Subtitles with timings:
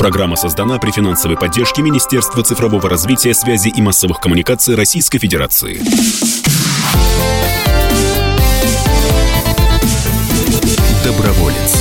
[0.00, 5.78] Программа создана при финансовой поддержке Министерства цифрового развития, связи и массовых коммуникаций Российской Федерации.
[11.04, 11.76] Доброволец.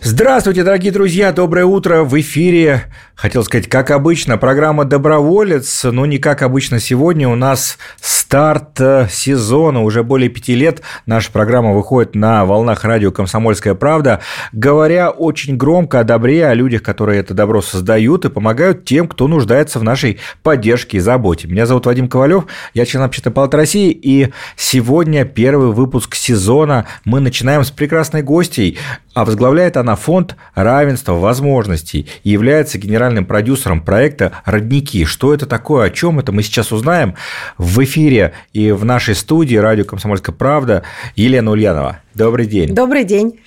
[0.00, 2.04] Здравствуйте, дорогие друзья, доброе утро.
[2.04, 2.84] В эфире,
[3.20, 7.28] хотел сказать, как обычно, программа «Доброволец», но не как обычно сегодня.
[7.28, 9.82] У нас старт э, сезона.
[9.82, 14.20] Уже более пяти лет наша программа выходит на волнах радио «Комсомольская правда»,
[14.52, 19.28] говоря очень громко о добре, о людях, которые это добро создают и помогают тем, кто
[19.28, 21.46] нуждается в нашей поддержке и заботе.
[21.46, 26.86] Меня зовут Вадим Ковалев, я член Общественной палаты России, и сегодня первый выпуск сезона.
[27.04, 28.78] Мы начинаем с прекрасной гостей,
[29.12, 35.04] а возглавляет она фонд равенства возможностей и является генеральным продюсером проекта «Родники».
[35.04, 37.14] Что это такое, о чем это, мы сейчас узнаем
[37.58, 40.84] в эфире и в нашей студии радио «Комсомольская правда»
[41.16, 42.00] Елена Ульянова.
[42.14, 42.74] Добрый день.
[42.74, 43.40] Добрый день.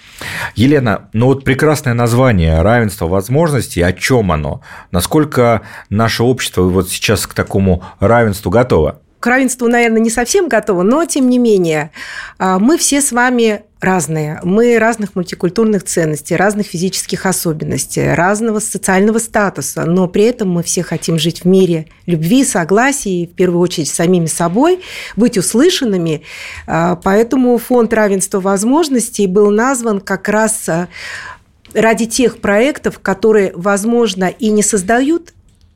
[0.56, 3.82] Елена, ну вот прекрасное название «Равенство возможностей».
[3.82, 4.62] О чем оно?
[4.92, 9.00] Насколько наше общество вот сейчас к такому равенству готово?
[9.20, 11.92] К равенству, наверное, не совсем готово, но тем не менее
[12.38, 14.40] а, мы все с вами разные.
[14.44, 20.84] Мы разных мультикультурных ценностей, разных физических особенностей, разного социального статуса, но при этом мы все
[20.84, 24.82] хотим жить в мире любви, согласия, и в первую очередь самими собой,
[25.16, 26.24] быть услышанными.
[26.66, 30.88] А, поэтому фонд равенства возможностей был назван как раз а,
[31.74, 35.34] ради тех проектов, которые, возможно, и не создают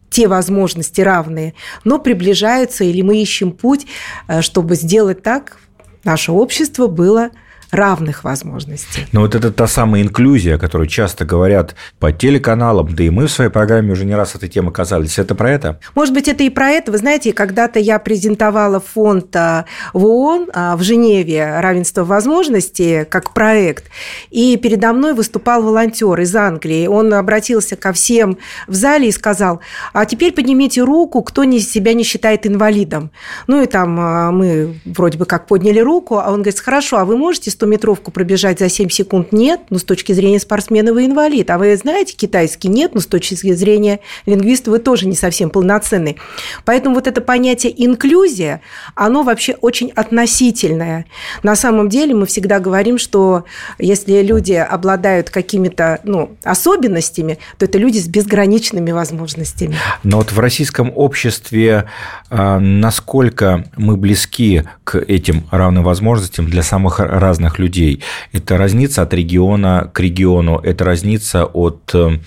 [0.09, 3.85] те возможности равные, но приближаются, или мы ищем путь,
[4.27, 5.57] а, чтобы сделать так,
[6.03, 7.31] наше общество было
[7.71, 9.05] равных возможностей.
[9.11, 13.27] Но вот это та самая инклюзия, о которой часто говорят по телеканалам, да и мы
[13.27, 15.19] в своей программе уже не раз этой темы касались.
[15.19, 15.79] Это про это?
[15.95, 16.91] Может быть, это и про это.
[16.91, 23.33] Вы знаете, когда-то я презентовала фонд а, в ООН а, в Женеве «Равенство возможностей» как
[23.33, 23.85] проект,
[24.29, 26.87] и передо мной выступал волонтер из Англии.
[26.87, 28.37] Он обратился ко всем
[28.67, 29.59] в зале и сказал,
[29.93, 33.11] а теперь поднимите руку, кто себя не считает инвалидом.
[33.47, 37.05] Ну и там а, мы вроде бы как подняли руку, а он говорит, хорошо, а
[37.05, 41.49] вы можете 100-метровку пробежать за 7 секунд нет, но с точки зрения спортсмена вы инвалид.
[41.49, 46.17] А вы знаете китайский нет, но с точки зрения лингвиста вы тоже не совсем полноценный.
[46.65, 48.61] Поэтому вот это понятие инклюзия,
[48.95, 51.05] оно вообще очень относительное.
[51.43, 53.45] На самом деле мы всегда говорим, что
[53.79, 59.75] если люди обладают какими-то ну, особенностями, то это люди с безграничными возможностями.
[60.03, 61.85] Но вот в российском обществе
[62.29, 68.03] а, насколько мы близки к этим равным возможностям для самых разных разных людей.
[68.33, 72.19] Это разница от региона к региону, это разница от э,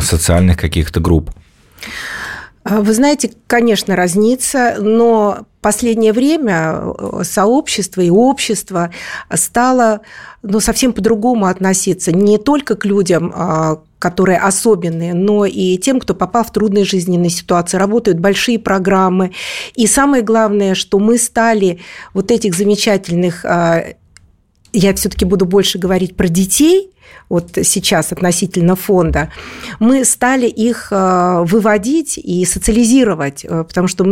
[0.00, 1.30] социальных каких-то групп.
[2.64, 8.90] Вы знаете, конечно, разница, но последнее время э, сообщество и общество
[9.34, 10.00] стало
[10.42, 16.14] ну, совсем по-другому относиться не только к людям, а, которые особенные, но и тем, кто
[16.14, 17.76] попал в трудные жизненные ситуации.
[17.76, 19.32] Работают большие программы.
[19.74, 21.80] И самое главное, что мы стали
[22.14, 23.84] вот этих замечательных а,
[24.72, 26.90] я все-таки буду больше говорить про детей,
[27.28, 29.30] вот сейчас относительно фонда,
[29.80, 34.04] мы стали их э, выводить и социализировать, э, потому что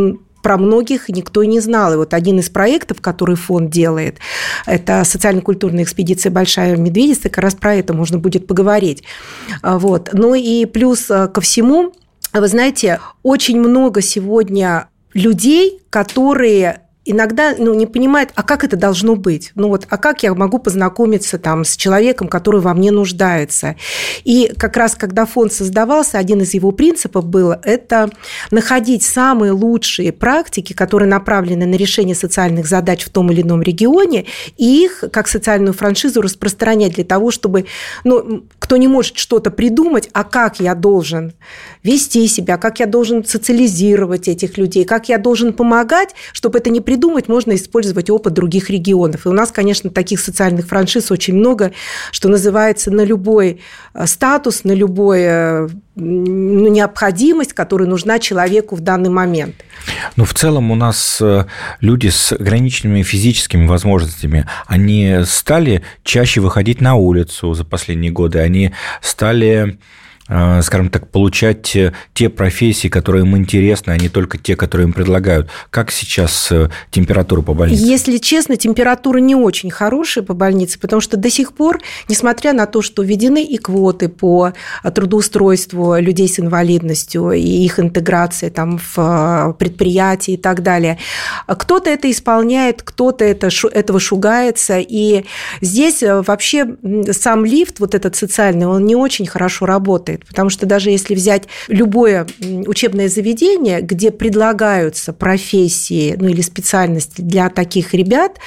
[0.42, 1.94] про многих никто не знал.
[1.94, 4.18] И вот один из проектов, который фонд делает,
[4.64, 9.02] это социально-культурная экспедиция «Большая медведица», как раз про это можно будет поговорить.
[9.62, 10.10] А, вот.
[10.12, 11.92] Ну и плюс э, ко всему,
[12.32, 19.16] вы знаете, очень много сегодня людей, которые иногда ну, не понимает, а как это должно
[19.16, 19.52] быть?
[19.54, 23.76] Ну вот, а как я могу познакомиться там с человеком, который во мне нуждается?
[24.24, 28.10] И как раз, когда фонд создавался, один из его принципов был это
[28.50, 34.26] находить самые лучшие практики, которые направлены на решение социальных задач в том или ином регионе,
[34.56, 37.66] и их, как социальную франшизу, распространять для того, чтобы,
[38.04, 41.34] ну, кто не может что-то придумать, а как я должен
[41.84, 46.80] вести себя, как я должен социализировать этих людей, как я должен помогать, чтобы это не
[46.80, 49.24] придумать, можно использовать опыт других регионов.
[49.24, 51.70] И у нас, конечно, таких социальных франшиз очень много,
[52.10, 53.60] что называется на любой
[53.94, 59.54] э, статус, на любой э, ну, необходимость, которая нужна человеку в данный момент.
[60.16, 61.46] Ну, в целом у нас э,
[61.80, 68.55] люди с ограниченными физическими возможностями, они стали чаще выходить на улицу за последние годы, они
[69.00, 69.76] стали э,
[70.26, 71.76] скажем так, получать
[72.14, 75.48] те профессии, которые им интересны, а не только те, которые им предлагают.
[75.70, 76.52] Как сейчас
[76.90, 77.82] температура по больнице?
[77.84, 82.66] Если честно, температура не очень хорошая по больнице, потому что до сих пор, несмотря на
[82.66, 84.52] то, что введены и квоты по
[84.82, 90.98] трудоустройству людей с инвалидностью и их интеграции там, в предприятия и так далее,
[91.46, 95.24] кто-то это исполняет, кто-то это, этого шугается, и
[95.60, 96.76] здесь вообще
[97.12, 101.44] сам лифт, вот этот социальный, он не очень хорошо работает, потому что даже если взять
[101.68, 102.26] любое
[102.66, 108.38] учебное заведение, где предлагаются профессии ну, или специальности для таких ребят,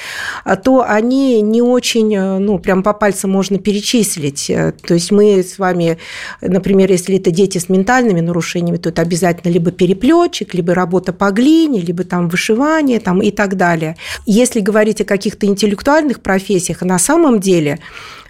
[0.64, 4.46] то они не очень, ну, прям по пальцам можно перечислить.
[4.46, 5.98] То есть мы с вами,
[6.40, 11.30] например, если это дети с ментальными нарушениями, то это обязательно либо переплетчик, либо работа по
[11.30, 13.96] глине, либо там вышивание там, и так далее.
[14.26, 17.78] Если говорить о каких-то интеллектуальных профессиях, на самом деле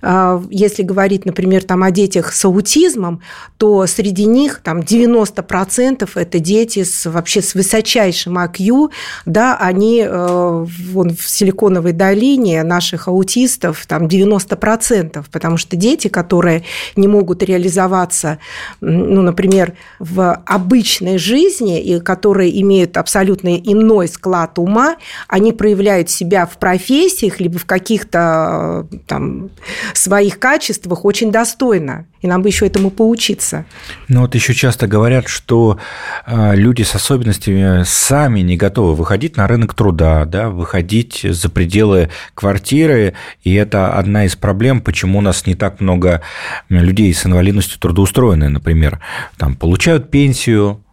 [0.03, 3.21] а, если говорить, например, там, о детях с аутизмом,
[3.61, 8.91] то среди них там, 90% это дети с, вообще с высочайшим IQ,
[9.27, 16.65] да, они э, вон, в Силиконовой долине наших аутистов там 90%, потому что дети, которые
[16.97, 18.39] не могут реализоваться,
[18.81, 24.97] ну, например, в обычной жизни и которые имеют абсолютно иной склад ума,
[25.29, 29.51] они проявляют себя в профессиях либо в каких-то э, там
[29.93, 32.07] своих качествах очень достойно.
[32.23, 33.65] И нам бы еще этому поучиться.
[34.09, 35.79] Ну вот еще часто говорят, что
[36.27, 42.11] а, люди с особенностями сами не готовы выходить на рынок труда, да, выходить за пределы
[42.35, 43.15] квартиры.
[43.43, 46.21] И это одна из проблем, почему у нас не так много
[46.69, 49.01] людей с инвалидностью трудоустроены, например.
[49.39, 50.85] Там получают пенсию,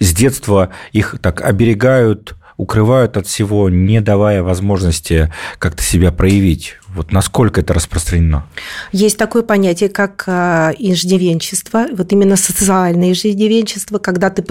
[0.00, 6.76] с детства их так оберегают укрывают от всего, не давая возможности как-то себя проявить.
[6.94, 8.44] Вот насколько это распространено?
[8.92, 14.42] Есть такое понятие, как а, инждивенчество, вот именно социальное инждивенчество, когда ты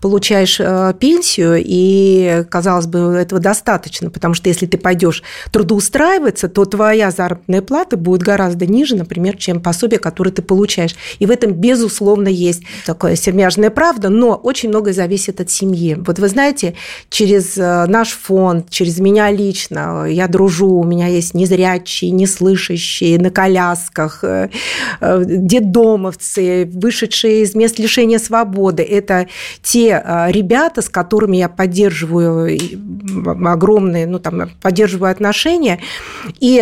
[0.00, 5.22] получаешь а, пенсию, и, казалось бы, этого достаточно, потому что если ты пойдешь
[5.52, 10.96] трудоустраиваться, то твоя заработная плата будет гораздо ниже, например, чем пособие, которое ты получаешь.
[11.20, 15.94] И в этом, безусловно, есть такая сермяжная правда, но очень многое зависит от семьи.
[15.94, 16.74] Вот вы знаете,
[17.08, 23.18] через а, наш фонд, через меня лично, я дружу, у меня есть незрячие незрячие, неслышащие,
[23.18, 24.50] на колясках, э,
[25.00, 28.82] э, детдомовцы, вышедшие из мест лишения свободы.
[28.82, 29.26] Это
[29.62, 32.58] те э, ребята, с которыми я поддерживаю
[33.46, 35.80] огромные, ну, там, поддерживаю отношения.
[36.40, 36.58] И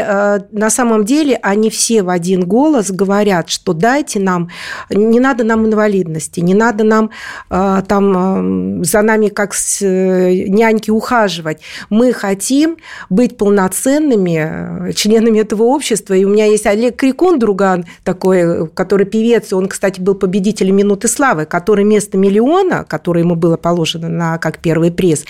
[0.52, 4.50] на самом деле они все в один голос говорят, что дайте нам,
[4.90, 7.10] не надо нам инвалидности, не надо нам
[7.48, 11.60] там за нами как с няньки ухаживать.
[11.90, 12.76] Мы хотим
[13.10, 16.14] быть полноценными членами этого общества.
[16.14, 21.08] И у меня есть Олег Крикун, друган такой, который певец, он, кстати, был победителем «Минуты
[21.08, 25.24] славы», который вместо миллиона, который ему было положено на как первый приз,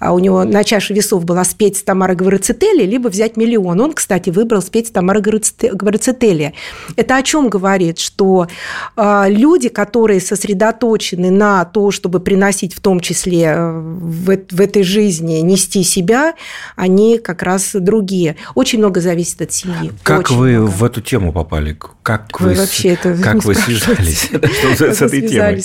[0.00, 3.80] а у него на чаше весов была спеть с Тамарой Гварацетели, либо взять миллион.
[3.80, 6.54] Он, кстати, выбрал спеть с Тамарой Гварацетели.
[6.96, 7.98] Это о чем говорит?
[7.98, 8.48] Что
[8.96, 14.82] а, люди, которые сосредоточены на то, чтобы приносить в том числе э, в, в этой
[14.82, 16.34] жизни, нести себя,
[16.76, 18.36] они как раз другие.
[18.54, 19.92] Очень много зависит от семьи.
[20.02, 20.70] Как Очень вы много.
[20.70, 21.76] в эту тему попали?
[22.02, 24.30] Как вы, вы вообще это как вы связались
[24.78, 25.64] с этой темой?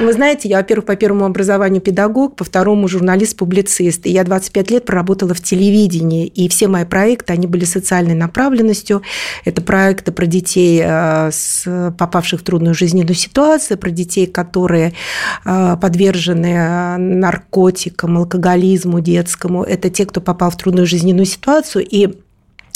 [0.00, 4.06] Вы знаете, я, во-первых, по первому образованию педагог, по второму журналист-публицист.
[4.06, 9.02] И я 25 лет проработала в телевидении, и все мои проекты, они были социальной направленностью.
[9.44, 11.30] Это проекты про детей, э,
[11.98, 14.92] попавших в трудную жизненную ситуацию, про детей, которые
[15.44, 19.62] э, подвержены э, наркотикам, алкоголизму детскому.
[19.62, 21.86] Это те, кто попал в трудную жизненную ситуацию.
[21.88, 22.16] И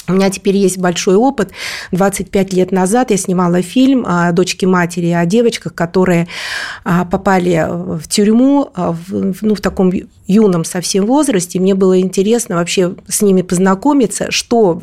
[0.09, 1.51] у меня теперь есть большой опыт.
[1.93, 6.27] 25 лет назад я снимала фильм о дочке матери, о девочках, которые
[6.85, 9.93] а, попали в тюрьму а, ну, в таком
[10.27, 11.61] юном совсем возрасте.
[11.61, 14.83] Мне было интересно вообще с ними познакомиться, что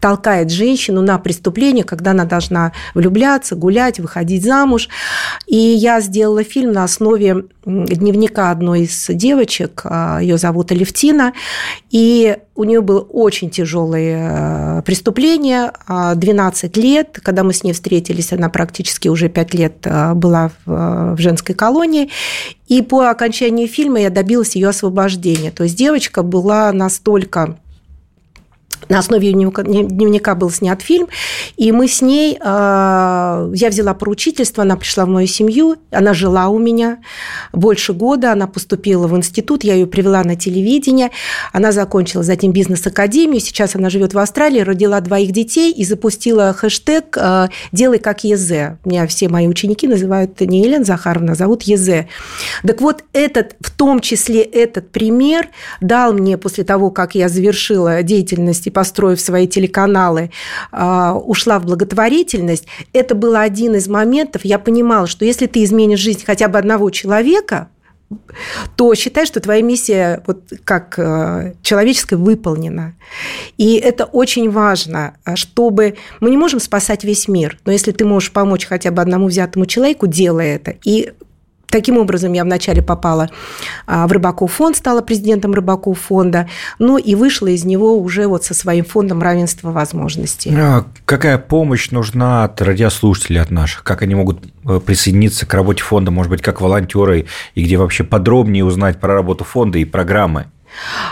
[0.00, 4.88] толкает женщину на преступление, когда она должна влюбляться, гулять, выходить замуж.
[5.46, 11.32] И я сделала фильм на основе дневника одной из девочек, а, ее зовут Алевтина,
[11.90, 17.72] и у нее было очень тяжелое э, преступление, 12 а, лет, когда мы с ней
[17.72, 22.10] встретились, она практически уже 5 лет э, была в женской колонии,
[22.66, 25.50] и по окончании фильма я добилась ее освобождения.
[25.50, 27.56] То есть девочка была настолько
[28.88, 31.08] на основе дневника был снят фильм,
[31.56, 36.48] и мы с ней, а, я взяла поручительство, она пришла в мою семью, она жила
[36.48, 36.98] у меня
[37.52, 41.10] больше года, она поступила в институт, я ее привела на телевидение,
[41.52, 47.16] она закончила затем бизнес-академию, сейчас она живет в Австралии, родила двоих детей и запустила хэштег
[47.18, 48.78] а, «Делай как Езе».
[48.84, 52.08] Меня все мои ученики называют не Елена Захаровна, зовут Езе.
[52.62, 55.48] Так вот, этот, в том числе этот пример
[55.80, 60.30] дал мне после того, как я завершила деятельность и построив свои телеканалы,
[60.70, 66.00] а, ушла в благотворительность, это был один из моментов, я понимала, что если ты изменишь
[66.00, 67.68] жизнь хотя бы одного человека,
[68.74, 72.94] то считай, что твоя миссия вот как э, человеческая выполнена.
[73.56, 78.32] И это очень важно, чтобы мы не можем спасать весь мир, но если ты можешь
[78.32, 80.74] помочь хотя бы одному взятому человеку, делай это.
[80.84, 81.12] И
[81.70, 83.30] Таким образом, я вначале попала
[83.86, 86.48] а, в Рыбаков фонд, стала президентом Рыбаков фонда,
[86.78, 90.52] ну и вышла из него уже вот со своим фондом равенства возможностей.
[90.56, 93.84] А какая помощь нужна от радиослушателей, от наших?
[93.84, 98.04] Как они могут э, присоединиться к работе фонда, может быть, как волонтеры, и где вообще
[98.04, 100.46] подробнее узнать про работу фонда и программы?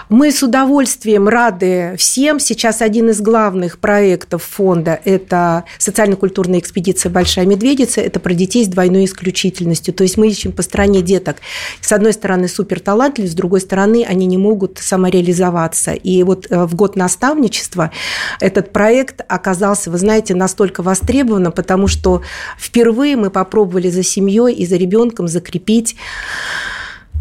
[0.08, 2.40] Мы с удовольствием рады всем.
[2.40, 8.00] Сейчас один из главных проектов фонда– это социально-культурная экспедиция «Большая медведица».
[8.00, 9.92] Это про детей с двойной исключительностью.
[9.92, 11.36] То есть мы ищем по стране деток.
[11.80, 15.92] С одной стороны, супер талантливые, с другой стороны, они не могут самореализоваться.
[15.92, 17.90] И вот э, в год наставничества
[18.40, 22.22] этот проект оказался, вы знаете, настолько востребованным, потому что
[22.58, 25.96] впервые мы попробовали за семьей и за ребенком закрепить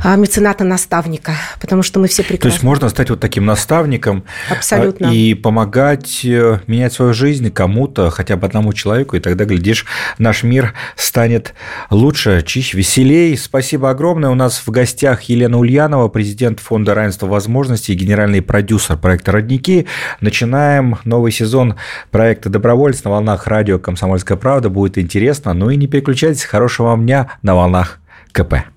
[0.03, 2.49] мецената-наставника, потому что мы все прекрасно...
[2.49, 5.07] То есть можно стать вот таким наставником Абсолютно.
[5.07, 9.85] и помогать э, менять свою жизнь кому-то, хотя бы одному человеку, и тогда, глядишь,
[10.17, 11.53] наш мир станет
[11.89, 13.35] лучше, чище, веселее.
[13.37, 14.29] Спасибо огромное.
[14.29, 19.87] У нас в гостях Елена Ульянова, президент Фонда равенства возможностей и генеральный продюсер проекта «Родники».
[20.21, 21.75] Начинаем новый сезон
[22.11, 24.69] проекта «Добровольец» на волнах радио «Комсомольская правда».
[24.69, 25.53] Будет интересно.
[25.53, 26.43] Ну и не переключайтесь.
[26.43, 27.99] Хорошего вам дня на волнах
[28.31, 28.76] КП.